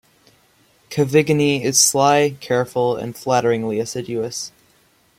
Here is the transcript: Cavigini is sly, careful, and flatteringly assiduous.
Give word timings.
Cavigini 0.89 1.61
is 1.63 1.79
sly, 1.79 2.35
careful, 2.39 2.95
and 2.97 3.15
flatteringly 3.15 3.79
assiduous. 3.79 4.51